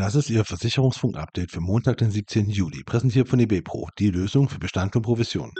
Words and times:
Das 0.00 0.14
ist 0.14 0.30
Ihr 0.30 0.46
Versicherungsfunk-Update 0.46 1.50
für 1.50 1.60
Montag, 1.60 1.98
den 1.98 2.10
17. 2.10 2.48
Juli, 2.48 2.82
präsentiert 2.84 3.28
von 3.28 3.38
eBepro, 3.38 3.90
die 3.98 4.08
Lösung 4.08 4.48
für 4.48 4.58
Bestand 4.58 4.96
und 4.96 5.02
Provision. 5.02 5.52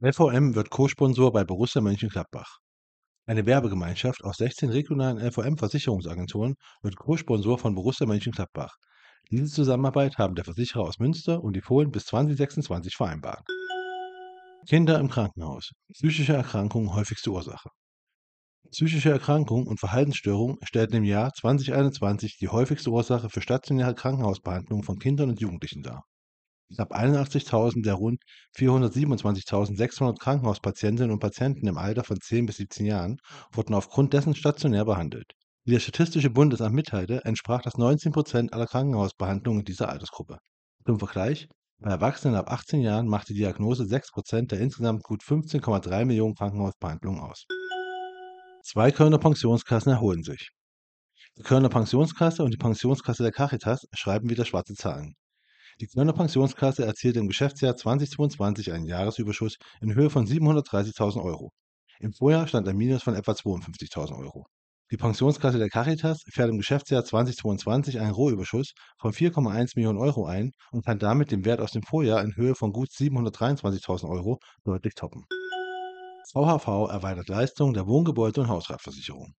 LVM 0.00 0.54
wird 0.54 0.70
Co-Sponsor 0.70 1.30
bei 1.30 1.44
Borussia 1.44 1.82
Mönchengladbach. 1.82 2.56
Eine 3.26 3.44
Werbegemeinschaft 3.44 4.24
aus 4.24 4.38
16 4.38 4.70
regionalen 4.70 5.18
LVM-Versicherungsagenturen 5.18 6.54
wird 6.80 6.96
Co-Sponsor 6.96 7.58
von 7.58 7.74
Borussia 7.74 8.06
Mönchengladbach. 8.06 8.74
Diese 9.30 9.44
Zusammenarbeit 9.44 10.16
haben 10.16 10.34
der 10.34 10.46
Versicherer 10.46 10.84
aus 10.84 10.98
Münster 10.98 11.44
und 11.44 11.54
die 11.54 11.60
Fohlen 11.60 11.90
bis 11.90 12.06
2026 12.06 12.96
vereinbart. 12.96 13.46
Kinder 14.66 14.98
im 14.98 15.10
Krankenhaus. 15.10 15.72
Psychische 15.92 16.32
Erkrankungen 16.32 16.94
häufigste 16.94 17.30
Ursache. 17.30 17.68
Psychische 18.70 19.10
Erkrankungen 19.10 19.66
und 19.66 19.80
Verhaltensstörungen 19.80 20.58
stellten 20.62 20.96
im 20.96 21.04
Jahr 21.04 21.32
2021 21.32 22.36
die 22.36 22.48
häufigste 22.48 22.90
Ursache 22.90 23.30
für 23.30 23.40
stationäre 23.40 23.94
Krankenhausbehandlung 23.94 24.82
von 24.82 24.98
Kindern 24.98 25.30
und 25.30 25.40
Jugendlichen 25.40 25.82
dar. 25.82 26.04
Knapp 26.74 26.94
81.000 26.94 27.82
der 27.82 27.94
rund 27.94 28.20
427.600 28.58 30.18
Krankenhauspatientinnen 30.18 31.10
und 31.10 31.18
Patienten 31.18 31.66
im 31.66 31.78
Alter 31.78 32.04
von 32.04 32.20
10 32.20 32.44
bis 32.44 32.56
17 32.56 32.84
Jahren 32.84 33.16
wurden 33.52 33.72
aufgrund 33.72 34.12
dessen 34.12 34.34
stationär 34.34 34.84
behandelt. 34.84 35.32
Wie 35.64 35.72
das 35.72 35.82
Statistische 35.82 36.28
Bundesamt 36.28 36.74
mitteilte, 36.74 37.24
entsprach 37.24 37.62
das 37.62 37.78
19 37.78 38.12
Prozent 38.12 38.52
aller 38.52 38.66
Krankenhausbehandlungen 38.66 39.60
in 39.60 39.64
dieser 39.64 39.88
Altersgruppe. 39.88 40.38
Zum 40.84 40.98
Vergleich, 40.98 41.48
bei 41.78 41.90
Erwachsenen 41.90 42.34
ab 42.34 42.50
18 42.50 42.82
Jahren 42.82 43.06
macht 43.06 43.30
die 43.30 43.34
Diagnose 43.34 43.86
6 43.86 44.10
Prozent 44.10 44.52
der 44.52 44.60
insgesamt 44.60 45.04
gut 45.04 45.22
15,3 45.22 46.04
Millionen 46.04 46.34
Krankenhausbehandlungen 46.34 47.20
aus. 47.20 47.46
Zwei 48.62 48.90
Kölner 48.90 49.18
Pensionskassen 49.18 49.92
erholen 49.92 50.22
sich. 50.22 50.50
Die 51.36 51.42
Kölner 51.42 51.68
Pensionskasse 51.68 52.42
und 52.42 52.52
die 52.52 52.56
Pensionskasse 52.56 53.22
der 53.22 53.32
Caritas 53.32 53.86
schreiben 53.92 54.28
wieder 54.28 54.44
schwarze 54.44 54.74
Zahlen. 54.74 55.14
Die 55.80 55.86
Kölner 55.86 56.12
Pensionskasse 56.12 56.84
erzielte 56.84 57.20
im 57.20 57.28
Geschäftsjahr 57.28 57.76
2022 57.76 58.72
einen 58.72 58.86
Jahresüberschuss 58.86 59.58
in 59.80 59.94
Höhe 59.94 60.10
von 60.10 60.26
730.000 60.26 61.22
Euro. 61.22 61.52
Im 62.00 62.12
Vorjahr 62.12 62.48
stand 62.48 62.66
ein 62.66 62.76
Minus 62.76 63.04
von 63.04 63.14
etwa 63.14 63.32
52.000 63.32 64.18
Euro. 64.18 64.46
Die 64.90 64.96
Pensionskasse 64.96 65.58
der 65.58 65.68
Caritas 65.68 66.24
fährt 66.32 66.50
im 66.50 66.56
Geschäftsjahr 66.56 67.04
2022 67.04 68.00
einen 68.00 68.10
Rohüberschuss 68.10 68.72
von 68.98 69.12
4,1 69.12 69.72
Millionen 69.76 69.98
Euro 69.98 70.26
ein 70.26 70.50
und 70.72 70.84
kann 70.84 70.98
damit 70.98 71.30
den 71.30 71.44
Wert 71.44 71.60
aus 71.60 71.70
dem 71.70 71.82
Vorjahr 71.82 72.24
in 72.24 72.34
Höhe 72.34 72.56
von 72.56 72.72
gut 72.72 72.88
723.000 72.88 74.08
Euro 74.08 74.40
deutlich 74.64 74.94
toppen. 74.94 75.26
VHV 76.32 76.90
erweitert 76.90 77.28
Leistungen 77.28 77.72
der 77.72 77.86
Wohngebäude- 77.86 78.42
und 78.42 78.48
Hausratversicherung. 78.48 79.34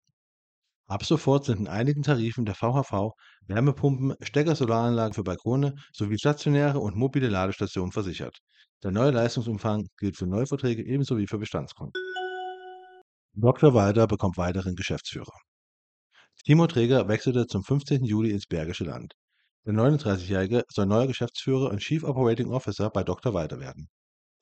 Ab 0.88 1.06
sofort 1.06 1.45
sind 1.45 1.59
in 1.59 1.68
einigen 1.68 2.02
Tarifen 2.02 2.45
der 2.45 2.56
VHV 2.56 3.12
Wärmepumpen, 3.45 4.16
Stecker-Solaranlagen 4.22 5.14
für 5.14 5.23
Balkone 5.23 5.76
sowie 5.94 6.17
stationäre 6.17 6.80
und 6.80 6.95
mobile 6.95 7.30
Ladestationen 7.30 7.92
versichert. 7.92 8.40
Der 8.82 8.90
neue 8.90 9.12
Leistungsumfang 9.12 9.88
gilt 10.00 10.17
für 10.17 10.26
Neuverträge 10.26 10.84
ebenso 10.84 11.17
wie 11.20 11.28
für 11.28 11.38
Bestandskunden. 11.38 11.94
Dr. 13.34 13.76
Walder 13.76 14.08
bekommt 14.08 14.38
weiteren 14.38 14.76
Geschäftsführer. 14.76 15.38
Timo 16.44 16.66
Träger 16.66 17.08
wechselte 17.08 17.45
zum 17.45 17.64
15. 17.64 18.04
Juli 18.04 18.32
ins 18.32 18.48
Bergische 18.48 18.86
Land. 18.86 19.14
Der 19.67 19.73
39-Jährige 19.73 20.64
soll 20.70 20.88
neuer 20.88 21.06
Geschäftsführer 21.06 21.70
und 21.70 21.82
Chief 21.82 22.04
Operating 22.04 22.50
Officer 22.50 22.90
bei 22.90 23.04
Dr. 23.04 23.36
Walder 23.36 23.60
werden. 23.60 23.90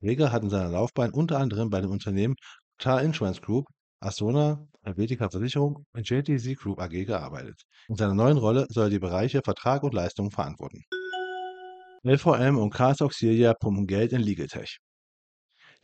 Reger 0.02 0.32
hat 0.32 0.44
in 0.44 0.50
seiner 0.50 0.70
Laufbahn 0.70 1.12
unter 1.12 1.40
anderem 1.40 1.70
bei 1.70 1.82
den 1.82 1.90
Unternehmen 1.90 2.36
Tar 2.78 3.02
Insurance 3.02 3.42
Group, 3.42 3.66
Asona, 4.00 4.68
Helvetica 4.84 5.30
Versicherung 5.30 5.86
und 5.94 6.08
JTC 6.08 6.56
Group 6.56 6.80
AG 6.80 7.06
gearbeitet. 7.06 7.64
In 7.88 7.96
seiner 7.96 8.14
neuen 8.14 8.38
Rolle 8.38 8.68
soll 8.70 8.88
er 8.88 8.90
die 8.92 9.00
Bereiche 9.00 9.42
Vertrag 9.44 9.82
und 9.82 9.96
Leistung 9.96 10.30
verantworten. 10.30 10.84
LVM 12.04 12.60
und 12.60 12.70
Cars 12.70 13.02
Auxilia 13.02 13.56
pumpen 13.56 13.88
Geld 13.88 14.14
in 14.14 14.22
Legaltech. 14.22 14.78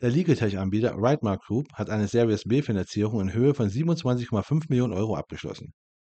Der 0.00 0.10
Legaltech-Anbieter 0.10 0.94
Rightmark 0.96 1.42
Group 1.42 1.72
hat 1.72 1.90
eine 1.90 2.06
Series 2.06 2.44
B-Finanzierung 2.44 3.20
in 3.20 3.32
Höhe 3.32 3.54
von 3.54 3.68
27,5 3.68 4.66
Millionen 4.68 4.92
Euro 4.92 5.16
abgeschlossen. 5.16 5.72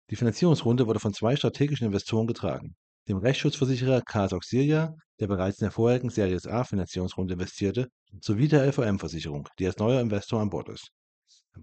Die 0.09 0.15
Finanzierungsrunde 0.15 0.87
wurde 0.87 0.99
von 0.99 1.13
zwei 1.13 1.35
strategischen 1.35 1.87
Investoren 1.87 2.27
getragen 2.27 2.75
dem 3.09 3.17
Rechtsschutzversicherer 3.17 4.01
Cars 4.01 4.33
Auxilia, 4.33 4.93
der 5.19 5.27
bereits 5.27 5.59
in 5.59 5.65
der 5.65 5.71
vorherigen 5.71 6.11
Series 6.11 6.45
A 6.45 6.63
Finanzierungsrunde 6.63 7.33
investierte, 7.33 7.87
sowie 8.21 8.47
der 8.47 8.65
LVM-Versicherung, 8.67 9.47
die 9.57 9.65
als 9.65 9.77
neuer 9.77 9.99
Investor 9.99 10.39
an 10.39 10.49
Bord 10.49 10.69
ist. 10.69 10.89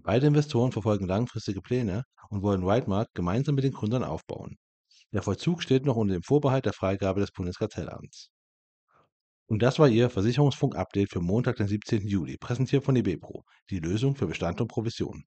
Beide 0.03 0.27
Investoren 0.27 0.73
verfolgen 0.73 1.07
langfristige 1.07 1.61
Pläne 1.61 2.03
und 2.29 2.43
wollen 2.43 2.63
Rightmark 2.63 3.07
gemeinsam 3.13 3.55
mit 3.55 3.63
den 3.63 3.71
Gründern 3.71 4.03
aufbauen. 4.03 4.57
Der 5.13 5.21
Vollzug 5.21 5.63
steht 5.63 5.85
noch 5.85 5.95
unter 5.95 6.13
dem 6.13 6.23
Vorbehalt 6.23 6.65
der 6.65 6.73
Freigabe 6.73 7.21
des 7.21 7.31
Bundeskartellamts. 7.31 8.29
Und 9.47 9.61
das 9.61 9.79
war 9.79 9.87
Ihr 9.87 10.09
Versicherungsfunk-Update 10.09 11.09
für 11.09 11.21
Montag, 11.21 11.55
den 11.55 11.67
17. 11.67 12.05
Juli, 12.05 12.37
präsentiert 12.37 12.83
von 12.83 12.97
eBepro, 12.97 13.43
die 13.69 13.79
Lösung 13.79 14.15
für 14.15 14.27
Bestand 14.27 14.59
und 14.59 14.67
Provision. 14.67 15.23